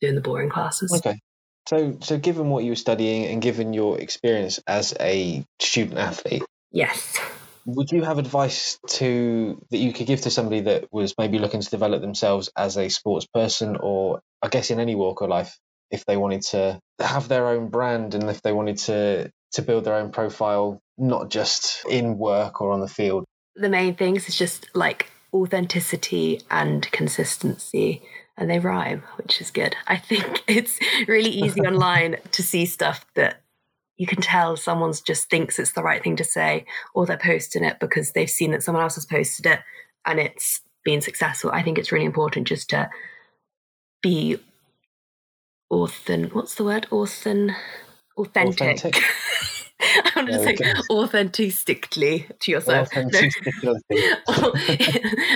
[0.00, 0.92] doing the boring classes.
[0.94, 1.20] Okay.
[1.68, 6.42] So, so given what you were studying and given your experience as a student athlete,
[6.72, 7.18] Yes.
[7.64, 11.60] would you have advice to that you could give to somebody that was maybe looking
[11.60, 15.58] to develop themselves as a sports person, or I guess in any walk of life,
[15.90, 19.84] if they wanted to have their own brand and if they wanted to to build
[19.84, 23.24] their own profile, not just in work or on the field?
[23.54, 28.02] The main things is just like authenticity and consistency.
[28.38, 29.76] And they rhyme, which is good.
[29.86, 33.41] I think it's really easy online to see stuff that
[34.02, 37.62] you can tell someone's just thinks it's the right thing to say, or they're posting
[37.62, 39.60] it because they've seen that someone else has posted it
[40.04, 41.52] and it's been successful.
[41.52, 42.90] I think it's really important just to
[44.02, 44.38] be
[45.72, 46.34] authen.
[46.34, 46.88] What's the word?
[46.90, 47.54] Authen.
[48.16, 48.76] Authentic.
[48.76, 49.04] Authentic.
[49.80, 50.56] I want to say
[50.90, 52.88] authentically to yourself.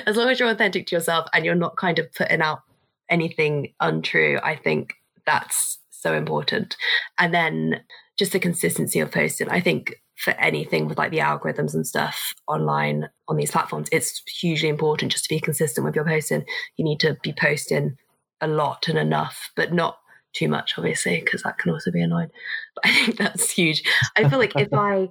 [0.06, 2.62] As long as you're authentic to yourself and you're not kind of putting out
[3.08, 6.76] anything untrue, I think that's so important.
[7.16, 7.84] And then
[8.18, 9.48] just the consistency of posting.
[9.48, 14.22] I think for anything with like the algorithms and stuff online on these platforms, it's
[14.40, 16.44] hugely important just to be consistent with your posting.
[16.76, 17.96] You need to be posting
[18.40, 19.98] a lot and enough, but not
[20.32, 22.30] too much, obviously, because that can also be annoying.
[22.74, 23.82] But I think that's huge.
[24.16, 25.08] I feel like if I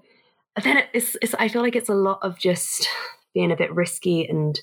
[0.63, 2.87] then it's, it's I feel like it's a lot of just
[3.33, 4.59] being a bit risky and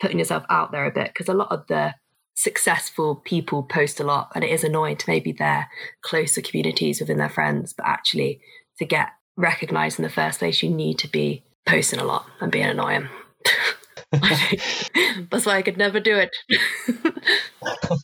[0.00, 1.94] putting yourself out there a bit because a lot of the
[2.34, 5.68] successful people post a lot and it is annoying to maybe their
[6.02, 8.40] closer communities within their friends but actually
[8.78, 12.50] to get recognized in the first place you need to be posting a lot and
[12.50, 13.08] being annoying.
[14.12, 16.30] That's why I could never do it.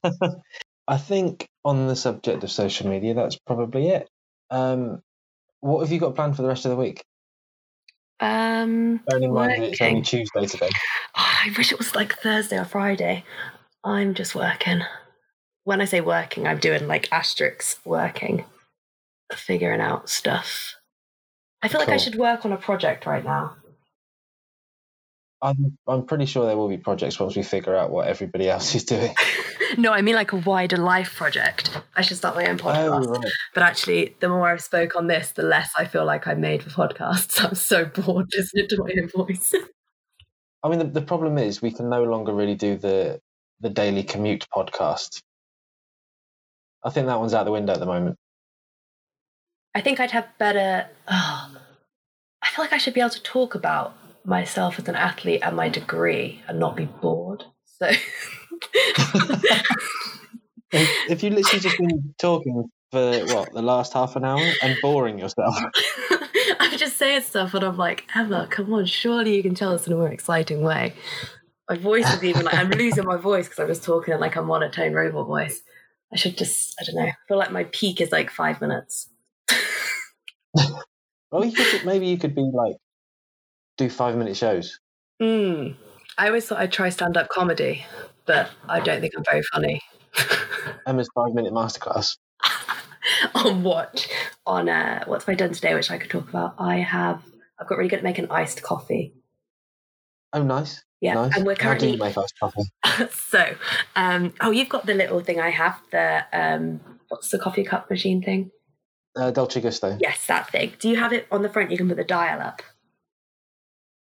[0.88, 4.08] I think on the subject of social media, that's probably it.
[4.48, 5.02] Um,
[5.60, 7.02] what have you got planned for the rest of the week?
[8.20, 10.02] um, Bearing in mind that it's only.
[10.02, 10.70] Tuesday today.
[11.16, 13.24] Oh, I wish it was like Thursday or Friday.
[13.84, 14.82] I'm just working.
[15.64, 18.44] When I say working, I'm doing like asterisks working,
[19.32, 20.74] figuring out stuff.
[21.62, 23.56] I feel like I should work on a project right now.
[25.40, 28.74] I'm I'm pretty sure there will be projects once we figure out what everybody else
[28.74, 29.14] is doing.
[29.78, 31.70] No, I mean like a wider life project.
[31.96, 33.06] I should start my own oh, podcast.
[33.06, 33.32] Oh, right.
[33.54, 36.62] But actually, the more I've spoke on this, the less I feel like I'm made
[36.62, 37.44] for podcasts.
[37.44, 39.54] I'm so bored listening to my own voice.
[40.62, 43.20] I mean, the, the problem is we can no longer really do the
[43.60, 45.20] the daily commute podcast.
[46.84, 48.16] I think that one's out the window at the moment.
[49.74, 50.88] I think I'd have better.
[51.08, 51.50] Oh,
[52.42, 53.94] I feel like I should be able to talk about
[54.24, 57.44] myself as an athlete and my degree and not be bored.
[57.64, 57.90] So,
[60.70, 65.18] If, you literally just been talking for what the last half an hour and boring
[65.18, 65.56] yourself,
[66.60, 69.86] I'm just saying stuff, and I'm like, Emma, come on, surely you can tell us
[69.86, 70.94] in a more exciting way.
[71.68, 74.36] My voice is even like I'm losing my voice because I'm just talking in like
[74.36, 75.62] a monotone robot voice.
[76.12, 79.08] I should just, I don't know, I feel like my peak is like five minutes.
[81.30, 82.76] well, you could maybe you could be like
[83.76, 84.80] do five minute shows.
[85.20, 85.76] Mm.
[86.16, 87.84] I always thought I'd try stand up comedy,
[88.24, 89.82] but I don't think I'm very funny.
[90.86, 92.16] Emma's five minute masterclass.
[93.34, 94.08] on what?
[94.46, 96.54] On uh, what's have I done today, which I could talk about?
[96.58, 97.22] I have,
[97.58, 99.14] I've got really good at making iced coffee.
[100.32, 100.82] Oh, nice.
[101.00, 101.36] Yeah, nice.
[101.36, 102.62] and we're currently make iced coffee?
[103.10, 103.54] so.
[103.94, 105.80] Um, oh, you've got the little thing I have.
[105.92, 108.50] The um, what's the coffee cup machine thing?
[109.16, 109.96] Uh, Dolce Gusto.
[110.00, 110.72] Yes, that thing.
[110.78, 111.70] Do you have it on the front?
[111.70, 112.62] You can put the dial up.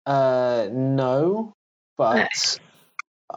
[0.06, 1.54] Uh, no,
[1.98, 2.60] but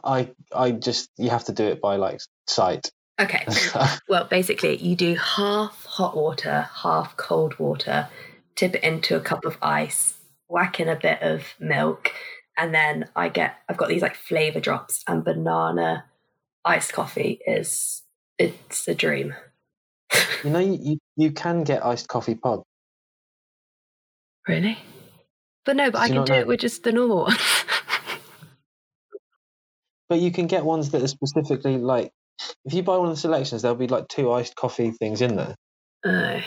[0.03, 2.91] I I just you have to do it by like sight.
[3.19, 3.45] Okay.
[4.09, 8.09] Well, basically, you do half hot water, half cold water,
[8.55, 10.15] tip it into a cup of ice,
[10.49, 12.11] whack in a bit of milk,
[12.61, 16.05] and then I get I've got these like flavor drops and banana
[16.63, 18.03] iced coffee is
[18.37, 19.33] it's a dream.
[20.43, 22.61] you know, you, you can get iced coffee pod.
[24.47, 24.77] Really?
[25.65, 26.39] But no, but Did I can do know?
[26.39, 27.37] it with just the normal ones.
[30.09, 32.11] But you can get ones that are specifically like
[32.65, 35.37] if you buy one of the selections, there'll be like two iced coffee things in
[35.37, 35.55] there.
[36.05, 36.41] oh.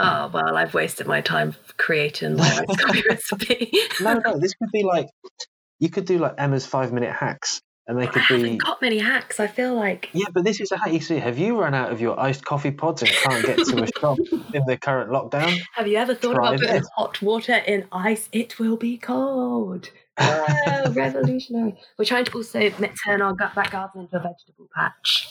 [0.00, 3.72] Oh well, I've wasted my time creating my coffee recipe.
[4.00, 5.08] No, no, this could be like
[5.78, 8.82] you could do like Emma's five minute hacks, and they could I haven't be got
[8.82, 9.40] many hacks.
[9.40, 10.26] I feel like yeah.
[10.32, 10.92] But this is a hack.
[10.92, 13.82] You see, have you run out of your iced coffee pods and can't get to
[13.82, 14.18] a shop
[14.54, 15.58] in the current lockdown?
[15.74, 18.28] Have you ever thought Try about putting hot water in ice?
[18.32, 19.90] It will be cold.
[20.18, 21.78] Wow, revolutionary.
[21.98, 25.29] We're trying to also turn our gut back garden into a vegetable patch.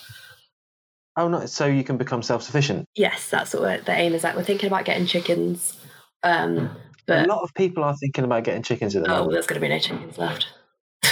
[1.17, 1.45] Oh no!
[1.45, 2.85] So you can become self sufficient.
[2.95, 4.35] Yes, that's what the aim is at.
[4.35, 5.79] We're thinking about getting chickens,
[6.23, 6.75] um,
[7.07, 9.33] A lot of people are thinking about getting chickens at the oh, moment.
[9.33, 10.47] there's going to be no chickens left.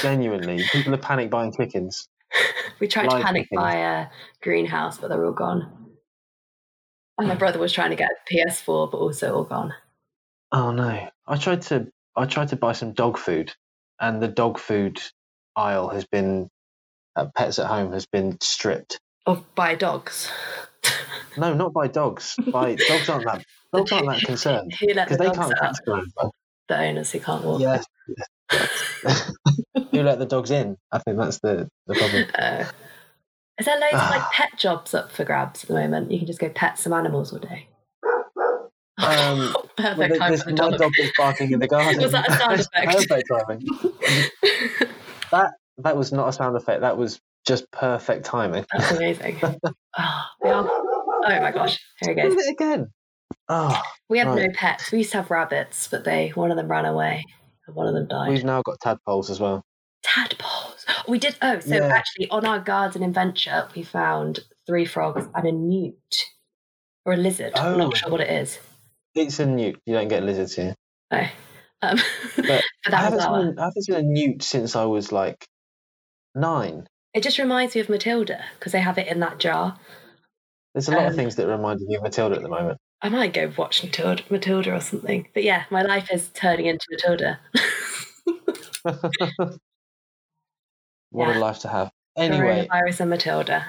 [0.01, 2.07] Genuinely, people are panic buying chickens.
[2.79, 3.59] We tried to panic chickens.
[3.59, 4.07] buy a
[4.43, 5.95] greenhouse, but they're all gone.
[7.17, 9.73] And my brother was trying to get a PS4, but also all gone.
[10.51, 11.07] Oh no!
[11.25, 13.51] I tried to I tried to buy some dog food,
[13.99, 15.01] and the dog food
[15.55, 16.49] aisle has been
[17.17, 18.99] at Pets at Home has been stripped.
[19.27, 20.31] Of by dogs.
[21.37, 22.35] No, not by dogs.
[22.51, 26.31] By dogs aren't that dogs aren't that concerned Who let the they dogs can't categorise.
[26.67, 27.61] The owners who can't walk.
[27.61, 27.85] Yes.
[29.91, 30.77] Who let the dogs in?
[30.91, 32.25] I think that's the, the problem.
[32.39, 32.65] Uh,
[33.59, 36.11] is there loads of like pet jobs up for grabs at the moment?
[36.11, 37.67] You can just go pet some animals all day.
[38.97, 40.77] Um, Perfect Well, for my dog.
[40.79, 42.01] dog barking in the garden.
[42.01, 42.97] Was that a sound effect?
[42.97, 43.67] perfect timing.
[45.31, 46.81] That that was not a sound effect.
[46.81, 48.65] That was just perfect timing.
[48.73, 49.39] That's amazing.
[49.99, 52.33] Oh, oh my gosh, here it goes.
[52.35, 52.91] it again.
[53.49, 54.91] Oh, We have no pets.
[54.91, 57.23] We used to have rabbits, but they one of them ran away
[57.65, 58.29] and one of them died.
[58.29, 59.63] we've now got tadpoles as well.
[60.05, 60.85] Tadpoles.
[61.07, 61.35] We did.
[61.41, 61.87] Oh, so Yeah.
[61.87, 65.95] actually, on our garden adventure, we found three frogs and a newt
[67.05, 67.53] or a lizard.
[67.57, 67.77] I'm Oh.
[67.77, 68.59] not sure what it is.
[69.15, 69.81] It's a newt.
[69.87, 70.75] You don't get lizards here.
[71.11, 71.25] No.
[71.81, 71.97] Um,
[72.35, 75.47] But but I haven't, seen, I haven't seen a newt since I was like
[76.35, 76.87] nine.
[77.17, 79.79] It just reminds me of Matilda because they have it in that jar.
[80.75, 82.77] There's a lot of Um, things that remind me of Matilda at the moment.
[83.01, 85.27] I might go watch Matilda, Matilda or something.
[85.33, 87.39] But yeah, my life is turning into Matilda.
[91.09, 91.37] what Yeah.
[91.37, 91.89] a life to have.
[92.15, 93.65] Anyway, Coronavirus and Matilda.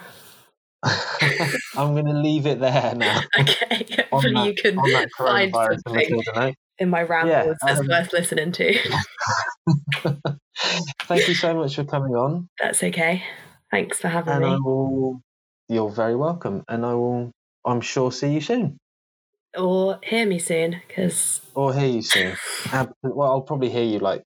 [1.74, 3.22] I'm going to leave it there now.
[3.40, 4.76] Okay, hopefully that- you can
[5.16, 8.78] find something in my rambles that's um, worth listening to.
[11.04, 13.22] Thank you so much for coming on, That's okay.
[13.70, 14.60] Thanks for having and I me.
[14.62, 15.20] will.
[15.68, 17.30] You're very welcome, and I will.
[17.64, 18.78] I'm sure see you soon,
[19.56, 22.36] Or hear me soon, because or hear you soon.
[23.02, 24.22] Well, I'll probably hear you like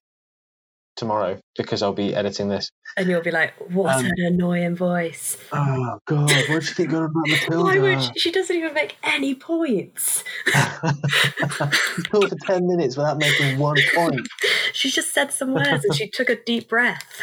[0.95, 2.69] tomorrow because I'll be editing this.
[2.95, 5.37] and you'll be like, "What Um, an annoying voice!
[5.51, 7.63] Oh God, why'd you keep going about Matilda?
[7.63, 10.23] Why would she, she doesn't even make any points?
[10.47, 14.27] you talked for ten minutes without making one point.
[14.73, 17.21] She just said some words and she took a deep breath.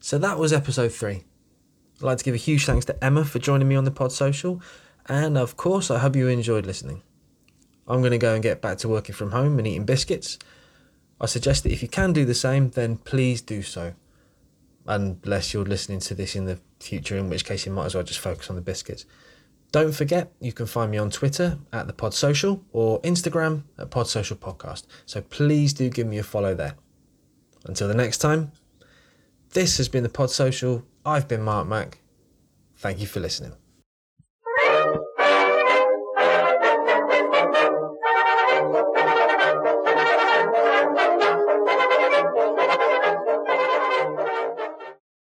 [0.00, 1.24] So that was episode three.
[1.96, 4.12] I'd like to give a huge thanks to Emma for joining me on the Pod
[4.12, 4.62] Social,
[5.06, 7.02] and of course, I hope you enjoyed listening.
[7.86, 10.38] I'm going to go and get back to working from home and eating biscuits.
[11.20, 13.94] I suggest that if you can do the same, then please do so.
[14.88, 18.02] Unless you're listening to this in the future, in which case you might as well
[18.02, 19.04] just focus on the biscuits.
[19.70, 23.90] Don't forget, you can find me on Twitter at the Pod Social or Instagram at
[23.90, 24.84] Pod Social Podcast.
[25.04, 26.74] So please do give me a follow there.
[27.66, 28.52] Until the next time,
[29.50, 30.86] this has been the Pod Social.
[31.04, 31.98] I've been Mark Mack.
[32.76, 33.52] Thank you for listening.